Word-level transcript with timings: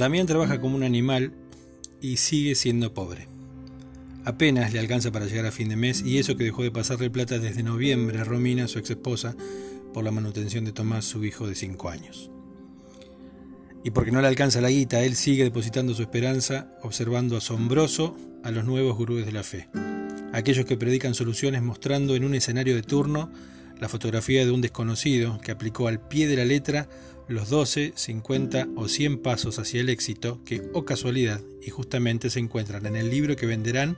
Damián 0.00 0.26
trabaja 0.26 0.58
como 0.62 0.76
un 0.76 0.82
animal 0.82 1.34
y 2.00 2.16
sigue 2.16 2.54
siendo 2.54 2.94
pobre. 2.94 3.28
Apenas 4.24 4.72
le 4.72 4.78
alcanza 4.78 5.12
para 5.12 5.26
llegar 5.26 5.44
a 5.44 5.52
fin 5.52 5.68
de 5.68 5.76
mes 5.76 6.02
y 6.02 6.18
eso 6.18 6.38
que 6.38 6.44
dejó 6.44 6.62
de 6.62 6.70
pasarle 6.70 7.10
plata 7.10 7.38
desde 7.38 7.62
noviembre 7.62 8.18
a 8.18 8.24
Romina, 8.24 8.66
su 8.66 8.78
ex 8.78 8.88
esposa, 8.88 9.36
por 9.92 10.02
la 10.02 10.10
manutención 10.10 10.64
de 10.64 10.72
Tomás, 10.72 11.04
su 11.04 11.22
hijo 11.26 11.46
de 11.46 11.54
5 11.54 11.90
años. 11.90 12.30
Y 13.84 13.90
porque 13.90 14.10
no 14.10 14.22
le 14.22 14.28
alcanza 14.28 14.62
la 14.62 14.70
guita, 14.70 15.02
él 15.04 15.16
sigue 15.16 15.44
depositando 15.44 15.92
su 15.92 16.00
esperanza, 16.00 16.74
observando 16.80 17.36
asombroso 17.36 18.16
a 18.42 18.50
los 18.50 18.64
nuevos 18.64 18.96
gurúes 18.96 19.26
de 19.26 19.32
la 19.32 19.42
fe, 19.42 19.68
aquellos 20.32 20.64
que 20.64 20.78
predican 20.78 21.14
soluciones 21.14 21.60
mostrando 21.60 22.16
en 22.16 22.24
un 22.24 22.34
escenario 22.34 22.74
de 22.74 22.82
turno 22.82 23.30
la 23.78 23.90
fotografía 23.90 24.46
de 24.46 24.50
un 24.50 24.62
desconocido 24.62 25.38
que 25.42 25.50
aplicó 25.52 25.88
al 25.88 26.00
pie 26.00 26.26
de 26.26 26.36
la 26.36 26.46
letra 26.46 26.88
los 27.30 27.48
12, 27.48 27.92
50 27.94 28.68
o 28.74 28.88
100 28.88 29.18
pasos 29.18 29.60
hacia 29.60 29.80
el 29.80 29.88
éxito 29.88 30.40
que, 30.44 30.62
o 30.72 30.84
casualidad, 30.84 31.40
y 31.62 31.70
justamente 31.70 32.28
se 32.28 32.40
encuentran 32.40 32.86
en 32.86 32.96
el 32.96 33.08
libro 33.08 33.36
que 33.36 33.46
venderán 33.46 33.96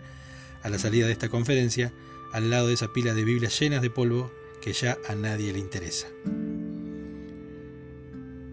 a 0.63 0.69
la 0.69 0.79
salida 0.79 1.07
de 1.07 1.13
esta 1.13 1.31
conferencia, 1.31 1.93
al 2.33 2.51
lado 2.51 2.69
de 2.69 2.75
esa 2.75 2.93
pila 2.93 3.15
de 3.15 3.25
Biblias 3.25 3.59
llenas 3.59 3.81
de 3.81 3.89
polvo 3.89 4.31
que 4.61 4.75
ya 4.75 4.99
a 5.09 5.15
nadie 5.15 5.53
le 5.53 5.59
interesa. 5.59 6.09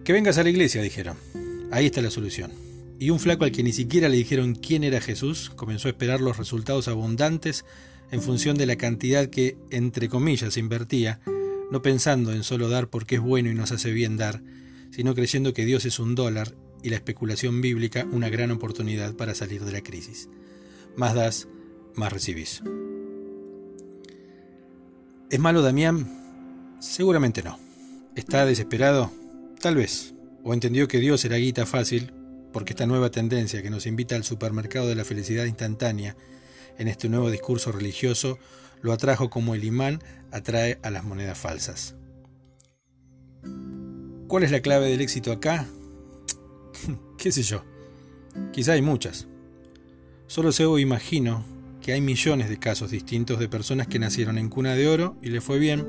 Que 0.02 0.14
vengas 0.14 0.38
a 0.38 0.42
la 0.42 0.50
iglesia, 0.50 0.80
dijeron. 0.80 1.16
Ahí 1.70 1.86
está 1.86 2.00
la 2.00 2.10
solución. 2.10 2.50
Y 2.98 3.10
un 3.10 3.20
flaco 3.20 3.44
al 3.44 3.52
que 3.52 3.62
ni 3.62 3.72
siquiera 3.72 4.08
le 4.08 4.16
dijeron 4.16 4.54
quién 4.54 4.82
era 4.82 5.02
Jesús 5.02 5.50
comenzó 5.56 5.88
a 5.88 5.90
esperar 5.90 6.22
los 6.22 6.38
resultados 6.38 6.88
abundantes 6.88 7.66
en 8.10 8.22
función 8.22 8.56
de 8.56 8.64
la 8.64 8.76
cantidad 8.76 9.26
que, 9.28 9.58
entre 9.70 10.08
comillas, 10.08 10.56
invertía, 10.56 11.20
no 11.70 11.82
pensando 11.82 12.32
en 12.32 12.44
solo 12.44 12.70
dar 12.70 12.88
porque 12.88 13.16
es 13.16 13.20
bueno 13.20 13.50
y 13.50 13.54
nos 13.54 13.72
hace 13.72 13.92
bien 13.92 14.16
dar, 14.16 14.42
sino 14.90 15.14
creyendo 15.14 15.52
que 15.52 15.64
Dios 15.64 15.84
es 15.84 15.98
un 15.98 16.14
dólar 16.14 16.54
y 16.82 16.90
la 16.90 16.96
especulación 16.96 17.60
bíblica 17.60 18.06
una 18.12 18.28
gran 18.28 18.50
oportunidad 18.50 19.14
para 19.14 19.34
salir 19.34 19.64
de 19.64 19.72
la 19.72 19.82
crisis. 19.82 20.28
Más 20.96 21.14
das, 21.14 21.48
más 21.94 22.12
recibís. 22.12 22.62
¿Es 25.30 25.38
malo 25.38 25.62
Damián? 25.62 26.76
Seguramente 26.80 27.42
no. 27.42 27.58
¿Está 28.16 28.44
desesperado? 28.46 29.12
Tal 29.60 29.76
vez. 29.76 30.14
O 30.42 30.54
entendió 30.54 30.88
que 30.88 30.98
Dios 30.98 31.24
era 31.24 31.36
guita 31.36 31.66
fácil, 31.66 32.12
porque 32.52 32.72
esta 32.72 32.86
nueva 32.86 33.10
tendencia 33.10 33.62
que 33.62 33.70
nos 33.70 33.86
invita 33.86 34.16
al 34.16 34.24
supermercado 34.24 34.88
de 34.88 34.94
la 34.94 35.04
felicidad 35.04 35.44
instantánea 35.44 36.16
en 36.78 36.88
este 36.88 37.08
nuevo 37.08 37.30
discurso 37.30 37.72
religioso 37.72 38.38
lo 38.80 38.92
atrajo 38.92 39.28
como 39.28 39.54
el 39.54 39.64
imán 39.64 40.02
atrae 40.32 40.78
a 40.82 40.90
las 40.90 41.04
monedas 41.04 41.38
falsas. 41.38 41.94
¿Cuál 44.30 44.44
es 44.44 44.52
la 44.52 44.60
clave 44.60 44.88
del 44.88 45.00
éxito 45.00 45.32
acá? 45.32 45.66
¿Qué 47.18 47.32
sé 47.32 47.42
yo? 47.42 47.64
Quizá 48.52 48.74
hay 48.74 48.80
muchas. 48.80 49.26
Solo 50.28 50.50
o 50.70 50.78
imagino 50.78 51.44
que 51.82 51.94
hay 51.94 52.00
millones 52.00 52.48
de 52.48 52.60
casos 52.60 52.92
distintos 52.92 53.40
de 53.40 53.48
personas 53.48 53.88
que 53.88 53.98
nacieron 53.98 54.38
en 54.38 54.48
cuna 54.48 54.76
de 54.76 54.86
oro 54.86 55.16
y 55.20 55.30
le 55.30 55.40
fue 55.40 55.58
bien, 55.58 55.84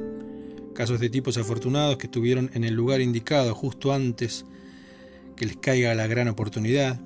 casos 0.74 1.00
de 1.00 1.12
tipos 1.12 1.38
afortunados 1.38 1.98
que 1.98 2.08
estuvieron 2.08 2.50
en 2.56 2.64
el 2.64 2.74
lugar 2.74 3.00
indicado 3.00 3.54
justo 3.54 3.94
antes 3.94 4.44
que 5.36 5.46
les 5.46 5.58
caiga 5.58 5.94
la 5.94 6.08
gran 6.08 6.28
oportunidad, 6.28 7.00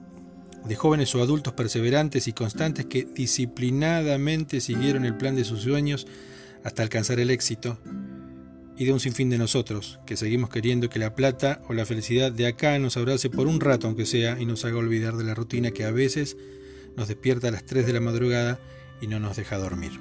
de 0.63 0.75
jóvenes 0.77 1.13
o 1.15 1.21
adultos 1.21 1.51
perseverantes 1.51 2.29
y 2.29 2.31
constantes 2.31 2.85
que 2.85 3.03
disciplinadamente 3.03 4.61
siguieron 4.61 5.03
el 5.03 5.17
plan 5.17 5.35
de 5.35 5.43
sus 5.43 5.63
sueños 5.63 6.07
hasta 6.63 6.81
alcanzar 6.81 7.19
el 7.19 7.29
éxito, 7.29 7.77
y 8.77 8.85
de 8.85 8.93
un 8.93 8.99
sinfín 8.99 9.29
de 9.29 9.37
nosotros, 9.37 9.99
que 10.05 10.17
seguimos 10.17 10.49
queriendo 10.49 10.89
que 10.89 10.99
la 10.99 11.15
plata 11.15 11.61
o 11.67 11.73
la 11.73 11.85
felicidad 11.85 12.31
de 12.31 12.47
acá 12.47 12.77
nos 12.79 12.97
abrace 12.97 13.29
por 13.29 13.47
un 13.47 13.59
rato 13.59 13.87
aunque 13.87 14.05
sea 14.05 14.39
y 14.39 14.45
nos 14.45 14.65
haga 14.65 14.77
olvidar 14.77 15.15
de 15.15 15.23
la 15.23 15.33
rutina 15.33 15.71
que 15.71 15.85
a 15.85 15.91
veces 15.91 16.37
nos 16.95 17.07
despierta 17.07 17.47
a 17.47 17.51
las 17.51 17.65
3 17.65 17.85
de 17.85 17.93
la 17.93 18.01
madrugada 18.01 18.59
y 19.01 19.07
no 19.07 19.19
nos 19.19 19.37
deja 19.37 19.57
dormir. 19.57 19.91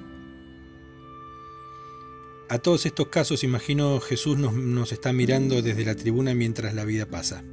A 2.47 2.59
todos 2.59 2.85
estos 2.85 3.07
casos 3.07 3.43
imagino 3.43 3.99
Jesús 3.99 4.37
nos, 4.37 4.53
nos, 4.53 4.91
está 4.91 5.13
mirando 5.13 5.61
desde 5.61 5.85
la 5.85 5.95
tribuna 5.95 6.35
mientras 6.35 6.73
la 6.73 6.85
vida 6.85 7.07
pasa. 7.07 7.43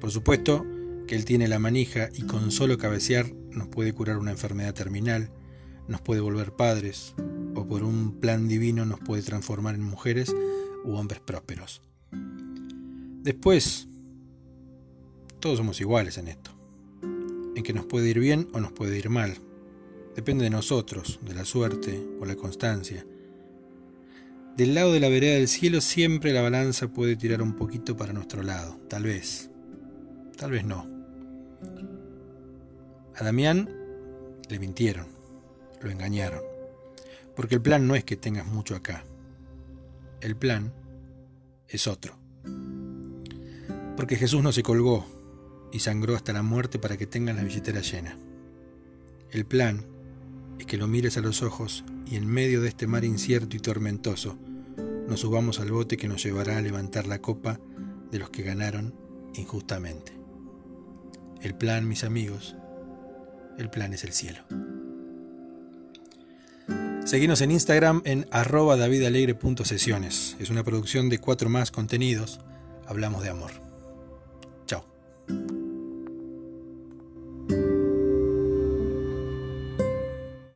Por 0.00 0.10
supuesto 0.10 0.64
que 1.06 1.16
Él 1.16 1.24
tiene 1.24 1.48
la 1.48 1.58
manija 1.58 2.10
y 2.14 2.22
con 2.22 2.52
solo 2.52 2.78
cabecear 2.78 3.32
nos 3.50 3.68
puede 3.68 3.92
curar 3.92 4.18
una 4.18 4.30
enfermedad 4.30 4.74
terminal, 4.74 5.30
nos 5.88 6.00
puede 6.00 6.20
volver 6.20 6.52
padres, 6.52 7.14
por 7.66 7.82
un 7.82 8.20
plan 8.20 8.48
divino 8.48 8.84
nos 8.84 9.00
puede 9.00 9.22
transformar 9.22 9.74
en 9.74 9.82
mujeres 9.82 10.34
u 10.84 10.94
hombres 10.94 11.20
prósperos. 11.20 11.82
Después, 13.22 13.88
todos 15.40 15.58
somos 15.58 15.80
iguales 15.80 16.18
en 16.18 16.28
esto, 16.28 16.50
en 17.56 17.62
que 17.62 17.72
nos 17.72 17.86
puede 17.86 18.08
ir 18.08 18.20
bien 18.20 18.48
o 18.52 18.60
nos 18.60 18.72
puede 18.72 18.98
ir 18.98 19.10
mal, 19.10 19.40
Depende 20.18 20.42
de 20.42 20.50
nosotros, 20.50 21.20
de 21.22 21.32
la 21.32 21.44
suerte 21.44 22.04
o 22.18 22.24
la 22.26 22.34
constancia. 22.34 23.06
Del 24.56 24.74
lado 24.74 24.92
de 24.92 24.98
la 24.98 25.08
vereda 25.08 25.34
del 25.34 25.46
cielo 25.46 25.80
siempre 25.80 26.32
la 26.32 26.42
balanza 26.42 26.88
puede 26.88 27.14
tirar 27.14 27.40
un 27.40 27.54
poquito 27.54 27.96
para 27.96 28.12
nuestro 28.12 28.42
lado, 28.42 28.80
tal 28.88 29.04
vez, 29.04 29.48
tal 30.36 30.50
vez 30.50 30.64
no. 30.64 30.88
A 33.14 33.22
Damián 33.22 33.70
le 34.48 34.58
mintieron, 34.58 35.06
lo 35.80 35.88
engañaron, 35.88 36.42
porque 37.38 37.54
el 37.54 37.62
plan 37.62 37.86
no 37.86 37.94
es 37.94 38.02
que 38.02 38.16
tengas 38.16 38.48
mucho 38.48 38.74
acá, 38.74 39.04
el 40.20 40.34
plan 40.34 40.72
es 41.68 41.86
otro. 41.86 42.18
Porque 43.96 44.16
Jesús 44.16 44.42
no 44.42 44.50
se 44.50 44.64
colgó 44.64 45.06
y 45.70 45.78
sangró 45.78 46.16
hasta 46.16 46.32
la 46.32 46.42
muerte 46.42 46.80
para 46.80 46.96
que 46.96 47.06
tengan 47.06 47.36
la 47.36 47.44
billetera 47.44 47.80
llena. 47.80 48.18
El 49.30 49.46
plan 49.46 49.86
es 50.58 50.66
que 50.66 50.78
lo 50.78 50.88
mires 50.88 51.16
a 51.16 51.20
los 51.20 51.44
ojos 51.44 51.84
y 52.06 52.16
en 52.16 52.26
medio 52.26 52.60
de 52.60 52.70
este 52.70 52.88
mar 52.88 53.04
incierto 53.04 53.56
y 53.56 53.60
tormentoso, 53.60 54.36
nos 55.06 55.20
subamos 55.20 55.60
al 55.60 55.70
bote 55.70 55.96
que 55.96 56.08
nos 56.08 56.24
llevará 56.24 56.58
a 56.58 56.62
levantar 56.62 57.06
la 57.06 57.22
copa 57.22 57.60
de 58.10 58.18
los 58.18 58.30
que 58.30 58.42
ganaron 58.42 58.94
injustamente. 59.34 60.10
El 61.40 61.54
plan, 61.54 61.86
mis 61.86 62.02
amigos, 62.02 62.56
el 63.58 63.70
plan 63.70 63.94
es 63.94 64.02
el 64.02 64.12
cielo. 64.12 64.40
Seguimos 67.08 67.40
en 67.40 67.52
Instagram 67.52 68.02
en 68.04 68.26
arroba 68.30 68.76
davidalegre.sesiones. 68.76 70.36
Es 70.38 70.50
una 70.50 70.62
producción 70.62 71.08
de 71.08 71.18
cuatro 71.18 71.48
más 71.48 71.70
contenidos. 71.70 72.38
Hablamos 72.86 73.22
de 73.22 73.30
amor. 73.30 73.50
Chao. 74.66 74.84